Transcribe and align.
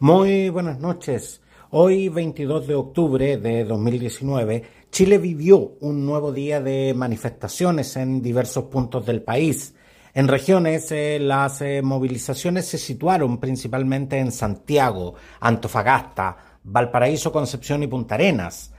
Muy 0.00 0.48
buenas 0.48 0.80
noches. 0.80 1.42
Hoy, 1.68 2.08
22 2.08 2.66
de 2.66 2.74
octubre 2.74 3.36
de 3.36 3.64
2019, 3.64 4.64
Chile 4.90 5.18
vivió 5.18 5.76
un 5.80 6.06
nuevo 6.06 6.32
día 6.32 6.58
de 6.62 6.94
manifestaciones 6.94 7.94
en 7.96 8.22
diversos 8.22 8.64
puntos 8.64 9.04
del 9.04 9.20
país. 9.20 9.74
En 10.14 10.26
regiones, 10.26 10.90
eh, 10.90 11.18
las 11.20 11.60
eh, 11.60 11.82
movilizaciones 11.82 12.64
se 12.64 12.78
situaron 12.78 13.36
principalmente 13.36 14.18
en 14.18 14.32
Santiago, 14.32 15.16
Antofagasta, 15.38 16.58
Valparaíso, 16.64 17.30
Concepción 17.30 17.82
y 17.82 17.86
Punta 17.86 18.14
Arenas 18.14 18.72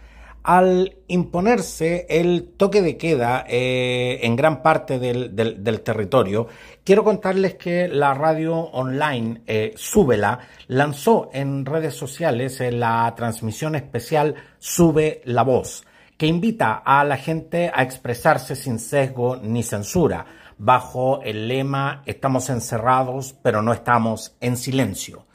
al 0.43 0.97
imponerse 1.07 2.05
el 2.09 2.53
toque 2.57 2.81
de 2.81 2.97
queda 2.97 3.45
eh, 3.47 4.19
en 4.23 4.35
gran 4.35 4.63
parte 4.63 4.97
del, 4.97 5.81
territorio, 5.83 6.47
quiero 6.83 7.03
contarles 7.03 7.55
que 7.55 7.87
la 7.87 8.13
radio 8.13 8.55
online 8.55 9.41
eh, 9.45 9.73
Súbela 9.75 10.39
lanzó 10.67 11.29
en 11.33 11.65
redes 11.65 11.95
sociales 11.95 12.59
eh, 12.61 12.71
la 12.71 13.13
transmisión 13.15 13.75
especial 13.75 14.35
Sube 14.57 15.21
la 15.25 15.43
Voz, 15.43 15.85
que 16.17 16.25
invita 16.25 16.81
a 16.85 17.03
la 17.03 17.17
gente 17.17 17.71
a 17.73 17.83
expresarse 17.83 18.55
sin 18.55 18.79
sesgo 18.79 19.37
ni 19.37 19.63
censura, 19.63 20.25
bajo 20.57 21.21
el 21.23 21.47
lema 21.47 22.03
Estamos 22.05 22.49
encerrados, 22.49 23.35
pero 23.41 23.61
no 23.61 23.73
estamos 23.73 24.35
en 24.39 24.57
silencio. 24.57 25.25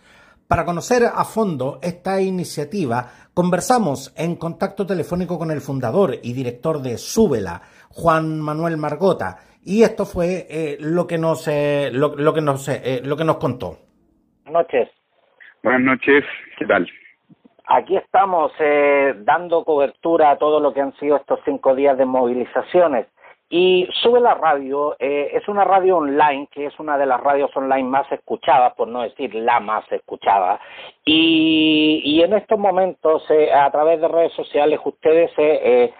Para 0.48 0.64
conocer 0.64 1.10
a 1.12 1.24
fondo 1.24 1.80
esta 1.82 2.20
iniciativa, 2.20 3.25
conversamos 3.36 4.14
en 4.16 4.36
contacto 4.36 4.86
telefónico 4.86 5.38
con 5.38 5.50
el 5.50 5.60
fundador 5.60 6.14
y 6.22 6.32
director 6.32 6.80
de 6.80 6.96
Súbela, 6.96 7.60
Juan 7.90 8.40
Manuel 8.40 8.78
Margota, 8.78 9.36
y 9.62 9.82
esto 9.82 10.06
fue 10.06 10.46
eh, 10.48 10.78
lo 10.80 11.06
que 11.06 11.18
nos 11.18 11.46
eh, 11.46 11.90
lo, 11.92 12.32
que 12.32 12.40
nos 12.40 12.66
eh, 12.68 13.02
lo 13.04 13.14
que 13.14 13.24
nos 13.24 13.36
contó. 13.36 13.76
Buenas 14.46 14.64
noches. 14.64 14.88
Buenas 15.62 15.82
noches, 15.82 16.24
¿qué 16.58 16.64
tal? 16.64 16.88
Aquí 17.66 17.96
estamos 17.96 18.52
dando 19.16 19.64
cobertura 19.64 20.30
a 20.30 20.38
todo 20.38 20.58
lo 20.60 20.72
que 20.72 20.80
han 20.80 20.94
sido 20.94 21.16
estos 21.16 21.40
cinco 21.44 21.74
días 21.74 21.98
de 21.98 22.06
movilizaciones. 22.06 23.06
Y 23.48 23.88
Sube 24.02 24.20
la 24.20 24.34
Radio 24.34 24.96
eh, 24.98 25.30
es 25.32 25.46
una 25.46 25.62
radio 25.62 25.98
online 25.98 26.48
que 26.50 26.66
es 26.66 26.78
una 26.80 26.98
de 26.98 27.06
las 27.06 27.20
radios 27.20 27.50
online 27.56 27.88
más 27.88 28.10
escuchadas, 28.10 28.74
por 28.74 28.88
no 28.88 29.02
decir 29.02 29.34
la 29.36 29.60
más 29.60 29.84
escuchada. 29.92 30.60
Y, 31.04 32.02
y 32.04 32.22
en 32.22 32.32
estos 32.32 32.58
momentos, 32.58 33.22
eh, 33.30 33.52
a 33.52 33.70
través 33.70 34.00
de 34.00 34.08
redes 34.08 34.32
sociales, 34.32 34.80
ustedes 34.84 35.30
eh, 35.38 35.92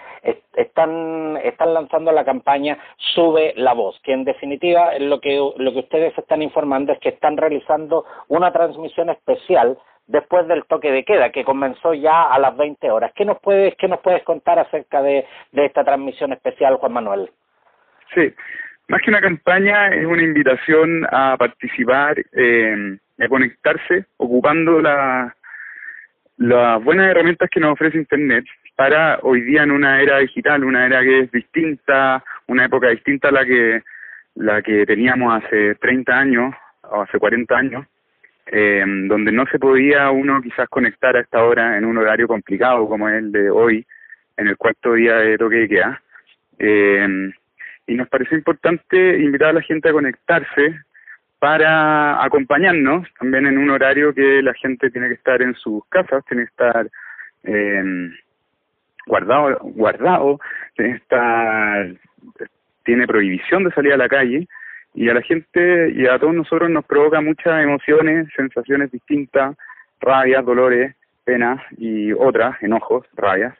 están, 0.55 1.39
están 1.45 1.73
lanzando 1.73 2.11
la 2.11 2.25
campaña 2.25 2.79
Sube 3.15 3.55
la 3.57 3.75
Voz, 3.75 3.97
que 4.03 4.13
en 4.13 4.25
definitiva 4.25 4.99
lo 4.99 5.21
que, 5.21 5.37
lo 5.57 5.73
que 5.73 5.79
ustedes 5.79 6.19
están 6.19 6.43
informando 6.43 6.93
es 6.93 6.99
que 6.99 7.11
están 7.11 7.37
realizando 7.37 8.05
una 8.27 8.53
transmisión 8.53 9.09
especial 9.09 9.79
después 10.07 10.47
del 10.49 10.65
toque 10.65 10.91
de 10.91 11.05
queda, 11.05 11.31
que 11.31 11.45
comenzó 11.45 11.95
ya 11.95 12.25
a 12.25 12.39
las 12.39 12.57
20 12.57 12.91
horas. 12.91 13.13
¿Qué 13.15 13.25
nos 13.25 13.41
puedes, 13.41 13.75
qué 13.77 13.89
nos 13.89 14.01
puedes 14.01 14.23
contar 14.23 14.59
acerca 14.59 15.03
de, 15.03 15.27
esta 15.53 15.85
transmisión 15.85 16.33
especial, 16.33 16.77
Juan 16.77 16.93
Manuel? 16.93 17.31
Sí, 18.15 18.33
más 18.89 19.03
que 19.03 19.11
una 19.11 19.21
campaña, 19.21 19.89
es 19.89 20.07
una 20.07 20.23
invitación 20.23 21.07
a 21.11 21.37
participar, 21.37 22.17
eh, 22.33 22.99
a 23.19 23.29
conectarse, 23.29 24.07
ocupando 24.17 24.81
la, 24.81 25.35
las 26.39 26.85
buenas 26.85 27.09
herramientas 27.09 27.49
que 27.51 27.61
nos 27.61 27.73
ofrece 27.73 27.99
Internet 27.99 28.45
para 28.77 29.19
hoy 29.23 29.41
día 29.41 29.63
en 29.63 29.71
una 29.71 30.01
era 30.03 30.19
digital, 30.19 30.63
una 30.63 30.87
era 30.87 31.01
que 31.01 31.21
es 31.21 31.33
distinta, 31.33 32.23
una 32.47 32.67
época 32.67 32.91
distinta 32.91 33.29
a 33.29 33.33
la 33.33 33.45
que, 33.45 33.83
la 34.35 34.63
que 34.63 34.85
teníamos 34.85 35.43
hace 35.43 35.75
30 35.77 36.13
años 36.13 36.55
o 36.83 37.01
hace 37.01 37.19
40 37.19 37.57
años, 37.57 37.87
eh, 38.47 38.85
donde 38.87 39.33
no 39.33 39.45
se 39.47 39.59
podía 39.59 40.11
uno 40.11 40.41
quizás 40.41 40.69
conectar 40.69 41.17
a 41.17 41.21
esta 41.21 41.43
hora 41.43 41.77
en 41.77 41.85
un 41.85 41.99
horario 41.99 42.29
complicado 42.29 42.89
como 42.89 43.09
el 43.09 43.33
de 43.33 43.51
hoy, 43.51 43.85
en 44.37 44.49
el 44.49 44.57
cuarto 44.57 44.93
día 44.95 45.17
de 45.17 45.39
toque 45.39 45.57
de 45.57 45.69
queda. 45.69 46.03
Eh, 46.59 47.33
y 47.89 47.95
nos 47.95 48.09
pareció 48.09 48.37
importante 48.37 49.19
invitar 49.19 49.51
a 49.51 49.55
la 49.55 49.63
gente 49.63 49.89
a 49.89 49.93
conectarse 49.93 50.81
para 51.39 52.25
acompañarnos 52.25 53.07
también 53.19 53.47
en 53.47 53.59
un 53.59 53.71
horario 53.71 54.15
que 54.15 54.43
la 54.43 54.55
gente 54.55 54.91
tiene 54.91 55.09
que 55.09 55.15
estar 55.15 55.43
en 55.43 55.55
sus 55.55 55.85
casas, 55.89 56.25
tiene 56.27 56.45
que 56.45 56.51
estar 56.51 56.89
eh, 57.45 58.11
guardado, 59.07 59.59
guardado, 59.63 60.41
tiene 60.75 60.93
que 60.93 60.99
estar, 60.99 61.95
tiene 62.85 63.07
prohibición 63.07 63.65
de 63.65 63.71
salir 63.73 63.93
a 63.93 63.97
la 63.97 64.09
calle 64.09 64.49
y 64.97 65.11
a 65.11 65.15
la 65.15 65.21
gente 65.21 65.93
y 65.95 66.07
a 66.07 66.19
todos 66.19 66.35
nosotros 66.35 66.71
nos 66.71 66.85
provoca 66.87 67.21
muchas 67.21 67.63
emociones, 67.63 68.29
sensaciones 68.35 68.91
distintas, 68.91 69.55
rabias, 70.01 70.45
dolores, 70.45 70.97
penas 71.23 71.61
y 71.77 72.13
otras, 72.13 72.61
enojos, 72.63 73.07
rabias. 73.15 73.55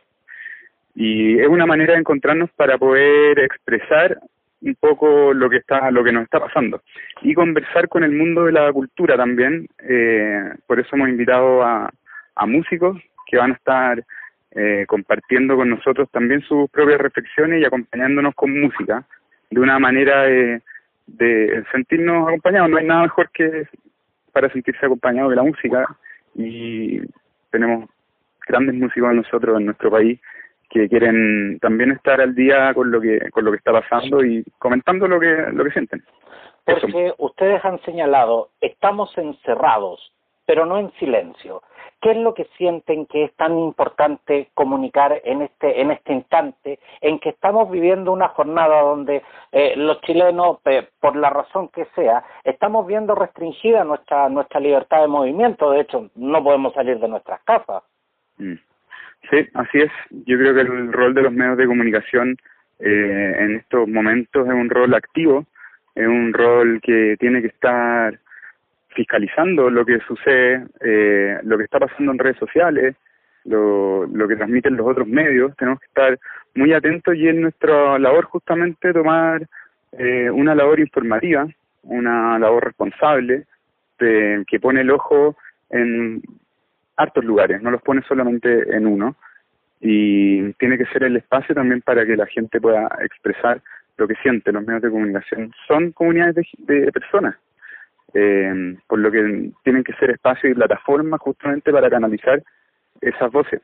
Y 0.95 1.39
es 1.39 1.47
una 1.47 1.67
manera 1.67 1.93
de 1.93 2.01
encontrarnos 2.01 2.51
para 2.53 2.79
poder 2.79 3.39
expresar 3.39 4.19
un 4.63 4.75
poco 4.77 5.35
lo 5.35 5.51
que 5.51 5.59
está 5.59 5.91
lo 5.91 6.03
que 6.03 6.11
nos 6.11 6.25
está 6.25 6.41
pasando 6.41 6.81
y 7.21 7.35
conversar 7.35 7.89
con 7.91 8.03
el 8.03 8.13
mundo 8.13 8.47
de 8.47 8.53
la 8.53 8.73
cultura 8.73 9.15
también 9.15 9.69
eh, 9.87 10.43
por 10.67 10.81
eso 10.81 10.97
hemos 10.97 11.11
invitado 11.11 11.63
a, 11.63 11.91
a 12.35 12.47
músicos 12.47 12.99
que 13.27 13.37
van 13.37 13.51
a 13.51 13.55
estar 13.55 14.03
eh, 14.53 14.87
compartiendo 14.89 15.57
con 15.57 15.69
nosotros 15.69 16.09
también 16.11 16.41
sus 16.41 16.71
propias 16.71 16.99
reflexiones 16.99 17.61
y 17.61 17.67
acompañándonos 17.67 18.35
con 18.35 18.59
música 18.59 19.05
de 19.51 19.61
una 19.61 19.79
manera 19.79 20.23
de, 20.23 20.63
de 21.07 21.65
sentirnos 21.73 22.29
acompañados. 22.29 22.71
No 22.71 22.79
hay 22.79 22.87
nada 22.87 23.03
mejor 23.03 23.31
que 23.31 23.67
para 24.33 24.51
sentirse 24.51 24.85
acompañado 24.85 25.31
de 25.31 25.37
la 25.37 25.43
música 25.43 25.87
y 26.35 27.01
tenemos 27.51 27.89
grandes 28.47 28.75
músicos 28.75 29.15
nosotros 29.15 29.59
en 29.59 29.67
nuestro 29.67 29.91
país 29.91 30.21
que 30.69 30.89
quieren 30.89 31.59
también 31.61 31.93
estar 31.93 32.21
al 32.21 32.35
día 32.35 32.75
con 32.75 32.91
lo 32.91 33.01
que 33.01 33.31
con 33.31 33.45
lo 33.45 33.51
que 33.53 33.59
está 33.59 33.73
pasando 33.73 34.25
y 34.25 34.45
comentando 34.59 35.07
lo 35.07 35.19
que 35.21 35.49
lo 35.53 35.65
que 35.65 35.71
sienten. 35.71 36.03
Porque 36.65 37.15
ustedes 37.19 37.65
han 37.65 37.81
señalado, 37.83 38.51
estamos 38.61 39.17
encerrados, 39.17 40.13
pero 40.47 40.67
no 40.67 40.79
en 40.79 40.91
silencio. 40.99 41.63
¿Qué 42.01 42.11
es 42.11 42.17
lo 42.19 42.35
que 42.35 42.45
sienten 42.57 43.07
que 43.07 43.25
es 43.25 43.35
tan 43.35 43.59
importante 43.59 44.51
comunicar 44.55 45.21
en 45.25 45.43
este, 45.43 45.81
en 45.81 45.91
este 45.91 46.13
instante 46.13 46.79
en 47.01 47.19
que 47.19 47.31
estamos 47.31 47.71
viviendo 47.71 48.13
una 48.13 48.29
jornada 48.29 48.83
donde 48.83 49.23
eh, 49.53 49.75
los 49.77 50.01
chilenos, 50.03 50.59
por 51.01 51.17
la 51.17 51.31
razón 51.31 51.69
que 51.69 51.87
sea, 51.95 52.23
estamos 52.45 52.87
viendo 52.87 53.15
restringida 53.15 53.85
nuestra, 53.85 54.29
nuestra 54.29 54.61
libertad 54.61 55.01
de 55.01 55.09
movimiento? 55.09 55.71
De 55.71 55.81
hecho, 55.81 56.11
no 56.15 56.45
podemos 56.45 56.75
salir 56.75 56.99
de 56.99 57.09
nuestras 57.09 57.41
casas. 57.45 57.83
Mm. 58.39 58.55
Sí, 59.31 59.39
así 59.55 59.79
es. 59.79 59.91
Yo 60.11 60.39
creo 60.39 60.55
que 60.55 60.61
el 60.61 60.93
rol 60.93 61.15
de 61.15 61.23
los 61.23 61.33
medios 61.33 61.57
de 61.57 61.67
comunicación 61.67 62.37
eh, 62.79 63.35
en 63.39 63.57
estos 63.57 63.89
momentos 63.89 64.47
es 64.47 64.53
un 64.53 64.71
rol 64.71 64.95
activo, 64.95 65.45
es 65.95 66.07
un 66.07 66.33
rol 66.33 66.81
que 66.83 67.17
tiene 67.19 67.41
que 67.41 67.49
estar 67.49 68.19
fiscalizando 68.97 69.69
lo 69.69 69.85
que 69.85 70.01
sucede, 70.09 70.67
eh, 70.81 71.39
lo 71.43 71.59
que 71.59 71.65
está 71.65 71.79
pasando 71.79 72.13
en 72.13 72.19
redes 72.19 72.39
sociales, 72.39 72.97
lo, 73.45 74.07
lo 74.07 74.27
que 74.27 74.37
transmiten 74.37 74.77
los 74.77 74.87
otros 74.87 75.07
medios. 75.07 75.55
Tenemos 75.57 75.81
que 75.81 75.87
estar 75.87 76.19
muy 76.55 76.73
atentos 76.73 77.15
y 77.15 77.29
en 77.29 77.43
nuestra 77.43 77.99
labor 77.99 78.25
justamente 78.25 78.95
tomar 78.95 79.47
eh, 79.93 80.31
una 80.31 80.55
labor 80.55 80.81
informativa, 80.81 81.47
una 81.83 82.39
labor 82.39 82.65
responsable, 82.65 83.45
de, 83.99 84.43
que 84.49 84.59
pone 84.59 84.81
el 84.81 84.91
ojo 84.91 85.37
en 85.69 86.23
hartos 86.97 87.25
lugares, 87.25 87.61
no 87.61 87.71
los 87.71 87.83
pone 87.83 88.03
solamente 88.09 88.75
en 88.75 88.87
uno. 88.87 89.15
Y 89.79 90.55
tiene 90.55 90.79
que 90.79 90.87
ser 90.87 91.05
el 91.05 91.19
espacio 91.19 91.55
también 91.55 91.83
para 91.83 92.07
que 92.07 92.17
la 92.17 92.27
gente 92.27 92.63
pueda 92.63 92.89
expresar 93.03 93.61
lo 93.99 94.09
que 94.09 94.15
siente. 94.23 94.53
Los 94.53 94.67
medios 94.67 94.83
de 94.83 94.91
comunicación 94.91 95.53
son 95.69 95.93
comunidades 95.93 96.47
de 96.57 96.91
personas 96.91 97.37
eh, 98.15 98.77
por 98.87 98.99
lo 98.99 99.11
que 99.11 99.51
tienen 99.63 99.85
que 99.85 99.93
ser 99.95 100.11
espacios 100.11 100.53
y 100.53 100.55
plataformas 100.55 101.21
justamente 101.21 101.73
para 101.73 101.91
canalizar 101.91 102.43
esas 103.01 103.31
voces. 103.31 103.61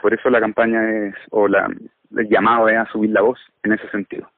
Por 0.00 0.14
eso 0.14 0.30
la 0.30 0.40
campaña 0.40 1.08
es, 1.08 1.14
o 1.30 1.48
la, 1.48 1.68
el 2.16 2.28
llamado 2.28 2.68
es 2.68 2.76
a 2.76 2.86
subir 2.86 3.10
la 3.10 3.22
voz 3.22 3.38
en 3.62 3.72
ese 3.72 3.88
sentido. 3.90 4.29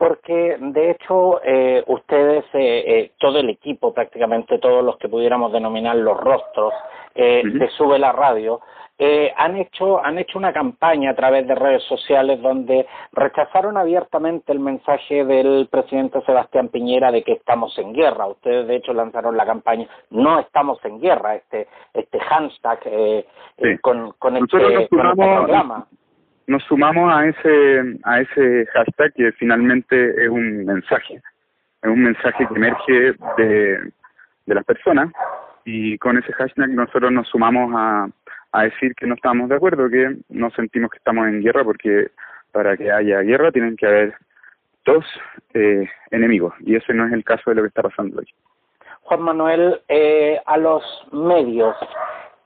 Porque 0.00 0.56
de 0.58 0.92
hecho 0.92 1.42
eh, 1.44 1.84
ustedes, 1.86 2.46
eh, 2.54 2.84
eh, 2.86 3.12
todo 3.18 3.38
el 3.38 3.50
equipo, 3.50 3.92
prácticamente 3.92 4.58
todos 4.58 4.82
los 4.82 4.96
que 4.96 5.10
pudiéramos 5.10 5.52
denominar 5.52 5.94
los 5.94 6.16
rostros 6.18 6.72
eh, 7.14 7.42
de 7.44 7.68
Sube 7.76 7.98
la 7.98 8.10
Radio, 8.10 8.62
eh, 8.98 9.30
han 9.36 9.58
hecho 9.58 10.02
han 10.02 10.18
hecho 10.18 10.38
una 10.38 10.54
campaña 10.54 11.10
a 11.10 11.14
través 11.14 11.46
de 11.46 11.54
redes 11.54 11.82
sociales 11.82 12.40
donde 12.40 12.86
rechazaron 13.12 13.76
abiertamente 13.76 14.52
el 14.52 14.60
mensaje 14.60 15.22
del 15.26 15.68
presidente 15.70 16.22
Sebastián 16.24 16.68
Piñera 16.68 17.12
de 17.12 17.22
que 17.22 17.32
estamos 17.32 17.76
en 17.76 17.92
guerra. 17.92 18.26
Ustedes 18.26 18.68
de 18.68 18.76
hecho 18.76 18.94
lanzaron 18.94 19.36
la 19.36 19.44
campaña 19.44 19.86
No 20.08 20.40
estamos 20.40 20.82
en 20.84 20.98
guerra, 20.98 21.34
este 21.34 21.68
este 21.92 22.20
hashtag 22.20 22.78
eh, 22.86 23.26
eh 23.58 23.78
con 23.82 24.12
con 24.18 24.38
este, 24.38 24.56
nos 24.56 24.88
sumamos, 24.88 25.14
programa. 25.14 25.86
Nos 26.50 26.64
sumamos 26.64 27.14
a 27.14 27.28
ese 27.28 27.98
a 28.02 28.20
ese 28.20 28.66
hashtag 28.74 29.12
que 29.14 29.32
finalmente 29.32 30.24
es 30.24 30.28
un 30.28 30.64
mensaje, 30.64 31.22
es 31.82 31.88
un 31.88 32.02
mensaje 32.02 32.44
que 32.48 32.54
emerge 32.54 33.14
de 33.36 33.92
de 34.46 34.54
las 34.56 34.64
personas 34.64 35.12
y 35.64 35.96
con 35.98 36.18
ese 36.18 36.32
hashtag 36.32 36.70
nosotros 36.70 37.12
nos 37.12 37.28
sumamos 37.28 37.72
a, 37.76 38.08
a 38.50 38.62
decir 38.64 38.96
que 38.96 39.06
no 39.06 39.14
estamos 39.14 39.48
de 39.48 39.54
acuerdo, 39.54 39.88
que 39.88 40.16
no 40.28 40.50
sentimos 40.50 40.90
que 40.90 40.98
estamos 40.98 41.28
en 41.28 41.40
guerra, 41.40 41.62
porque 41.62 42.08
para 42.50 42.76
que 42.76 42.90
haya 42.90 43.20
guerra 43.20 43.52
tienen 43.52 43.76
que 43.76 43.86
haber 43.86 44.14
dos 44.84 45.04
eh, 45.54 45.88
enemigos, 46.10 46.52
y 46.60 46.74
ese 46.74 46.92
no 46.94 47.06
es 47.06 47.12
el 47.12 47.22
caso 47.22 47.50
de 47.50 47.56
lo 47.56 47.62
que 47.62 47.68
está 47.68 47.82
pasando 47.82 48.18
hoy. 48.18 48.28
Juan 49.02 49.22
Manuel, 49.22 49.80
eh, 49.88 50.40
a 50.46 50.56
los 50.56 50.82
medios 51.12 51.76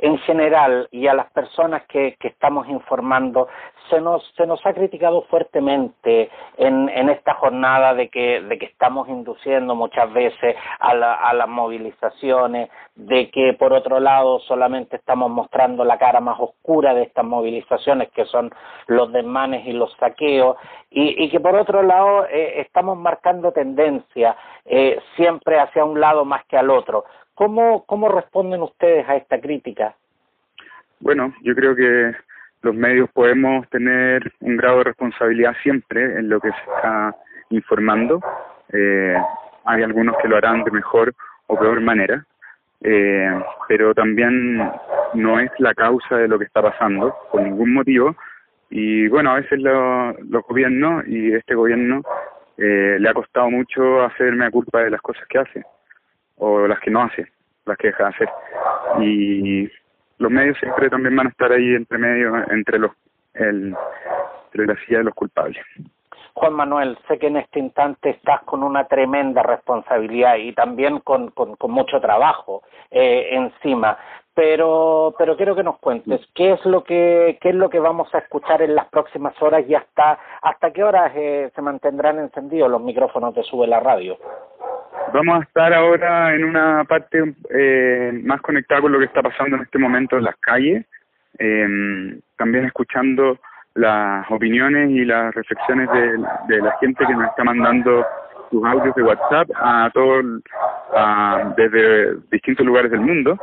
en 0.05 0.19
general 0.19 0.87
y 0.91 1.06
a 1.06 1.15
las 1.15 1.31
personas 1.33 1.85
que, 1.87 2.17
estamos 2.21 2.69
informando, 2.69 3.49
se 3.89 4.03
nos, 4.03 4.23
se 4.37 4.47
nos 4.47 4.65
ha 4.67 4.75
criticado 4.75 5.23
fuertemente 5.31 6.31
en, 6.59 6.91
en 6.91 7.09
esta 7.09 7.33
jornada 7.35 7.95
de 7.95 8.11
que, 8.11 8.43
de 8.43 8.59
que 8.59 8.67
estamos 8.67 9.09
induciendo 9.09 9.75
muchas 9.75 10.12
veces 10.12 10.56
a, 10.79 10.93
la, 10.93 11.15
a 11.15 11.33
las 11.33 11.49
movilizaciones, 11.49 12.69
de 12.95 13.31
que 13.31 13.55
por 13.55 13.73
otro 13.73 13.99
lado 13.99 14.41
solamente 14.41 14.97
estamos 14.97 15.31
mostrando 15.31 15.85
la 15.85 15.97
cara 15.97 16.21
más 16.21 16.39
oscura 16.39 16.93
de 16.93 17.05
estas 17.05 17.25
movilizaciones, 17.25 18.11
que 18.11 18.27
son 18.27 18.50
los 18.89 19.11
desmanes 19.11 19.67
y 19.67 19.73
los 19.73 19.91
saqueos, 19.95 20.59
y, 20.91 21.25
y 21.25 21.31
que 21.31 21.41
por 21.41 21.55
otro 21.55 21.83
lado 21.83 22.27
eh, 22.27 22.61
estamos 22.61 22.99
marcando 22.99 23.53
tendencia 23.53 24.37
eh, 24.67 25.00
siempre 25.17 25.59
hacia 25.59 25.83
un 25.83 25.99
lado 25.99 26.27
más 26.27 26.45
que 26.45 26.59
al 26.59 26.69
otro. 26.69 27.05
¿Cómo, 27.35 27.85
¿Cómo 27.87 28.09
responden 28.09 28.63
ustedes 28.63 29.09
a 29.09 29.17
esta 29.17 29.41
crítica? 29.41 29.95
Bueno, 31.01 31.35
yo 31.43 31.55
creo 31.55 31.75
que 31.75 32.15
los 32.63 32.75
medios 32.75 33.11
podemos 33.11 33.69
tener 33.71 34.33
un 34.41 34.57
grado 34.57 34.79
de 34.79 34.85
responsabilidad 34.85 35.55
siempre 35.63 36.19
en 36.19 36.29
lo 36.29 36.41
que 36.41 36.51
se 36.51 36.71
está 36.77 37.15
informando. 37.51 38.21
Eh, 38.73 39.17
hay 39.65 39.83
algunos 39.83 40.17
que 40.23 40.29
lo 40.29 40.37
harán 40.37 40.63
de 40.65 40.71
mejor 40.71 41.13
o 41.49 41.59
peor 41.59 41.81
manera, 41.81 42.25
eh, 42.81 43.31
pero 43.69 43.95
también 43.95 44.59
no 45.15 45.41
es 45.41 45.51
la 45.59 45.75
causa 45.75 46.17
de 46.17 46.29
lo 46.29 46.39
que 46.39 46.45
está 46.45 46.63
pasando 46.63 47.15
por 47.33 47.43
ningún 47.43 47.75
motivo. 47.75 48.15
Y 48.71 49.09
bueno, 49.09 49.33
a 49.33 49.41
veces 49.41 49.61
lo, 49.61 50.13
los 50.13 50.43
gobiernos 50.45 51.07
y 51.07 51.35
este 51.35 51.55
gobierno 51.55 52.03
eh, 52.57 52.97
le 52.99 53.09
ha 53.09 53.15
costado 53.15 53.51
mucho 53.51 54.03
hacerme 54.05 54.47
a 54.47 54.51
culpa 54.51 54.81
de 54.83 54.91
las 54.91 55.03
cosas 55.03 55.27
que 55.29 55.39
hace 55.39 55.65
o 56.37 56.67
las 56.67 56.81
que 56.81 56.91
no 56.91 57.03
hace, 57.03 57.27
las 57.67 57.77
que 57.79 57.89
deja 57.89 58.05
de 58.05 58.11
hacer. 58.11 58.29
Y 59.01 59.71
los 60.19 60.31
medios 60.31 60.59
siempre 60.59 60.91
también 60.91 61.17
van 61.17 61.27
a 61.27 61.31
estar 61.31 61.53
ahí 61.53 61.75
entre 61.75 61.99
medio, 61.99 62.37
entre 62.51 62.79
los, 62.79 62.93
el, 63.35 63.75
entre 64.47 64.67
la 64.67 64.77
silla 64.85 64.99
de 64.99 65.05
los 65.05 65.15
culpables. 65.15 65.65
Juan 66.35 66.53
Manuel, 66.53 66.99
sé 67.07 67.19
que 67.19 67.29
en 67.29 67.37
este 67.37 67.61
instante 67.61 68.11
estás 68.11 68.43
con 68.43 68.65
una 68.65 68.87
tremenda 68.87 69.43
responsabilidad 69.43 70.37
y 70.37 70.53
también 70.53 70.99
con, 70.99 71.31
con, 71.31 71.55
con 71.55 71.71
mucho 71.71 72.01
trabajo 72.01 72.63
eh, 72.91 73.29
encima, 73.31 73.97
pero 74.35 75.15
pero 75.17 75.37
quiero 75.37 75.55
que 75.55 75.63
nos 75.63 75.79
cuentes 75.79 76.21
qué 76.35 76.53
es 76.53 76.65
lo 76.65 76.83
que 76.83 77.39
qué 77.41 77.51
es 77.51 77.55
lo 77.55 77.71
que 77.71 77.79
vamos 77.79 78.13
a 78.15 78.19
escuchar 78.19 78.63
en 78.63 78.75
las 78.75 78.89
próximas 78.89 79.41
horas 79.41 79.65
y 79.69 79.77
hasta 79.77 80.19
hasta 80.43 80.73
qué 80.73 80.83
horas 80.83 81.13
eh, 81.15 81.53
se 81.55 81.63
mantendrán 81.63 82.19
encendidos 82.19 82.69
los 82.69 82.83
micrófonos 82.83 83.33
de 83.35 83.45
Sube 83.45 83.69
la 83.69 83.79
Radio. 83.79 84.19
Vamos 85.12 85.41
a 85.41 85.43
estar 85.45 85.73
ahora 85.73 86.35
en 86.35 86.45
una 86.45 86.85
parte 86.85 87.35
eh, 87.51 88.21
más 88.25 88.41
conectada 88.41 88.81
con 88.81 88.93
lo 88.93 88.99
que 88.99 89.05
está 89.05 89.23
pasando 89.23 89.56
en 89.56 89.62
este 89.62 89.79
momento 89.79 90.17
en 90.17 90.25
las 90.25 90.37
calles, 90.37 90.85
eh, 91.39 92.19
también 92.37 92.65
escuchando 92.65 93.39
las 93.75 94.31
opiniones 94.31 94.91
y 94.91 95.05
las 95.05 95.35
reflexiones 95.35 95.89
de, 96.49 96.59
la 96.61 96.77
gente 96.81 97.05
que 97.06 97.15
nos 97.15 97.29
está 97.29 97.45
mandando 97.45 98.06
sus 98.51 98.65
audios 98.65 98.95
de 98.95 99.03
WhatsApp 99.03 99.49
a 99.56 99.91
todos, 99.93 100.25
desde 101.57 102.17
distintos 102.31 102.65
lugares 102.65 102.91
del 102.91 103.00
mundo. 103.00 103.37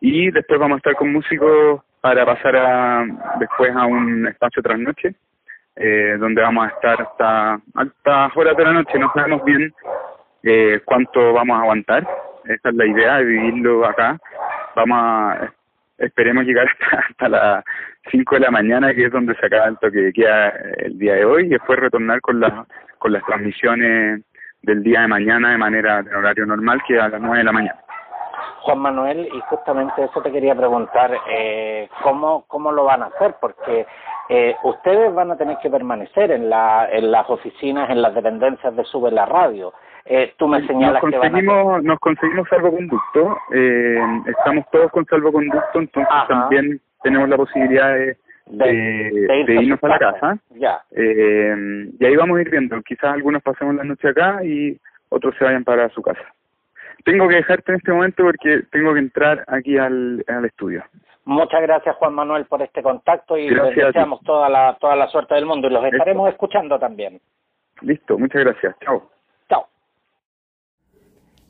Y 0.00 0.30
después 0.32 0.58
vamos 0.58 0.76
a 0.76 0.78
estar 0.78 0.96
con 0.96 1.12
músicos 1.12 1.80
para 2.00 2.26
pasar 2.26 2.56
a, 2.56 3.06
después 3.38 3.70
a 3.74 3.86
un 3.86 4.26
espacio 4.26 4.60
tras 4.60 4.78
noche, 4.78 5.14
eh, 5.76 6.16
donde 6.18 6.42
vamos 6.42 6.66
a 6.66 6.68
estar 6.68 7.00
hasta 7.00 7.60
altas 7.74 8.36
horas 8.36 8.56
de 8.56 8.64
la 8.64 8.72
noche. 8.72 8.98
No 8.98 9.12
sabemos 9.14 9.44
bien 9.44 9.72
eh, 10.42 10.80
cuánto 10.84 11.32
vamos 11.32 11.58
a 11.58 11.62
aguantar. 11.62 12.06
Esa 12.44 12.68
es 12.68 12.74
la 12.74 12.86
idea 12.86 13.18
de 13.18 13.24
vivirlo 13.24 13.84
acá. 13.86 14.18
Vamos 14.74 14.98
a, 15.00 15.52
esperemos 15.98 16.44
llegar 16.44 16.66
hasta, 16.80 17.06
hasta 17.08 17.28
las 17.28 17.64
5 18.10 18.34
de 18.34 18.40
la 18.40 18.50
mañana, 18.50 18.94
que 18.94 19.06
es 19.06 19.12
donde 19.12 19.34
se 19.36 19.46
acaba 19.46 19.66
el 19.66 19.78
toque 19.78 19.98
de 19.98 20.12
queda 20.12 20.52
el 20.78 20.98
día 20.98 21.14
de 21.14 21.24
hoy, 21.24 21.46
y 21.46 21.50
después 21.50 21.78
retornar 21.78 22.20
con, 22.20 22.40
las 22.40 22.52
con 22.98 23.12
las 23.12 23.24
transmisiones 23.24 24.22
del 24.62 24.82
día 24.82 25.02
de 25.02 25.08
mañana 25.08 25.50
de 25.50 25.58
manera 25.58 26.00
en 26.00 26.14
horario 26.14 26.46
normal, 26.46 26.80
que 26.86 27.00
a 27.00 27.08
las 27.08 27.20
9 27.20 27.38
de 27.38 27.44
la 27.44 27.52
mañana. 27.52 27.78
Juan 28.60 28.78
Manuel, 28.78 29.28
y 29.32 29.40
justamente 29.48 30.04
eso 30.04 30.22
te 30.22 30.30
quería 30.30 30.54
preguntar, 30.54 31.10
eh, 31.28 31.88
¿cómo, 32.02 32.44
¿cómo 32.46 32.70
lo 32.70 32.84
van 32.84 33.02
a 33.02 33.06
hacer? 33.06 33.34
Porque 33.40 33.86
eh, 34.28 34.54
ustedes 34.62 35.12
van 35.12 35.32
a 35.32 35.36
tener 35.36 35.58
que 35.58 35.68
permanecer 35.68 36.30
en, 36.30 36.48
la, 36.48 36.88
en 36.90 37.10
las 37.10 37.28
oficinas, 37.28 37.90
en 37.90 38.00
las 38.00 38.14
dependencias 38.14 38.74
de 38.76 38.84
Sube 38.84 39.10
la 39.10 39.26
Radio. 39.26 39.72
Eh, 40.04 40.34
tú 40.36 40.48
me 40.48 40.66
señalas 40.66 41.02
nos 41.02 41.12
conseguimos, 41.12 41.54
que 41.54 41.78
a... 41.78 41.82
Nos 41.82 41.98
conseguimos 42.00 42.48
salvoconducto, 42.48 43.38
eh, 43.52 44.00
estamos 44.26 44.64
todos 44.72 44.90
con 44.90 45.06
salvoconducto, 45.06 45.78
entonces 45.78 46.12
Ajá. 46.12 46.26
también 46.28 46.80
tenemos 47.02 47.28
la 47.28 47.36
posibilidad 47.36 47.94
de, 47.94 48.16
de, 48.46 49.10
de, 49.12 49.44
de 49.46 49.54
irnos 49.62 49.82
a, 49.84 49.88
la 49.88 49.98
casa. 49.98 50.38
Ya. 50.50 50.80
Eh, 50.90 51.88
y 51.98 52.04
ahí 52.04 52.16
vamos 52.16 52.38
a 52.38 52.40
ir 52.40 52.50
viendo, 52.50 52.80
quizás 52.82 53.12
algunos 53.14 53.42
pasemos 53.42 53.74
la 53.76 53.84
noche 53.84 54.08
acá 54.08 54.44
y 54.44 54.76
otros 55.08 55.34
se 55.38 55.44
vayan 55.44 55.64
para 55.64 55.88
su 55.90 56.02
casa. 56.02 56.22
Tengo 57.04 57.28
que 57.28 57.36
dejarte 57.36 57.72
en 57.72 57.78
este 57.78 57.92
momento 57.92 58.22
porque 58.24 58.62
tengo 58.70 58.94
que 58.94 59.00
entrar 59.00 59.44
aquí 59.48 59.76
al, 59.76 60.24
al 60.28 60.44
estudio. 60.44 60.84
Muchas 61.24 61.62
gracias 61.62 61.96
Juan 61.96 62.14
Manuel 62.14 62.46
por 62.46 62.62
este 62.62 62.82
contacto 62.82 63.36
y 63.36 63.48
gracias 63.48 63.76
les 63.76 63.86
deseamos 63.86 64.20
toda 64.22 64.48
la, 64.48 64.76
toda 64.80 64.96
la 64.96 65.06
suerte 65.08 65.34
del 65.36 65.46
mundo 65.46 65.68
y 65.68 65.70
los 65.70 65.84
estaremos 65.84 66.28
Esto. 66.28 66.34
escuchando 66.34 66.78
también. 66.78 67.20
Listo, 67.80 68.18
muchas 68.18 68.44
gracias. 68.44 68.76
Chao. 68.80 69.08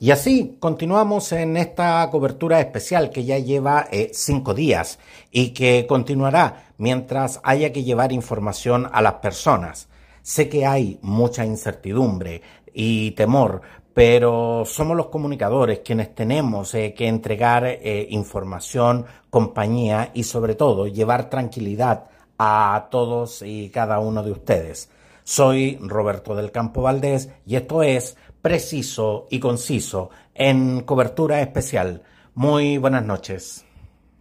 Y 0.03 0.11
así 0.11 0.57
continuamos 0.59 1.31
en 1.31 1.57
esta 1.57 2.09
cobertura 2.11 2.59
especial 2.59 3.11
que 3.11 3.25
ya 3.25 3.39
lleva 3.39 3.87
eh, 3.93 4.11
cinco 4.13 4.53
días 4.53 4.99
y 5.31 5.51
que 5.51 5.87
continuará 5.87 6.73
mientras 6.77 7.39
haya 7.45 7.73
que 7.73 7.85
llevar 7.85 8.11
información 8.11 8.91
a 8.93 9.01
las 9.01 9.15
personas. 9.15 9.89
Sé 10.21 10.49
que 10.49 10.67
hay 10.67 10.99
mucha 11.03 11.47
incertidumbre 11.47 12.43
y 12.75 13.13
temor, 13.13 13.63
pero 13.95 14.65
somos 14.67 14.97
los 14.97 15.07
comunicadores 15.07 15.83
quienes 15.85 16.13
tenemos 16.17 16.75
eh, 16.75 16.95
que 16.95 17.07
entregar 17.07 17.65
eh, 17.65 18.09
información, 18.11 19.07
compañía 19.31 20.11
y 20.15 20.25
sobre 20.25 20.57
todo 20.57 20.89
llevar 20.89 21.31
tranquilidad 21.31 22.07
a 22.39 22.89
todos 22.91 23.43
y 23.43 23.71
cada 23.71 24.01
uno 24.01 24.25
de 24.25 24.33
ustedes. 24.33 24.91
Soy 25.23 25.79
Roberto 25.81 26.35
del 26.35 26.51
Campo 26.51 26.83
Valdés 26.83 27.29
y 27.47 27.55
esto 27.55 27.85
es 27.85 28.17
preciso 28.43 29.29
y 29.31 29.39
conciso 29.39 30.11
en 30.35 30.83
cobertura 30.83 31.41
especial. 31.41 32.03
Muy 32.35 32.77
buenas 32.77 33.05
noches. 33.05 33.65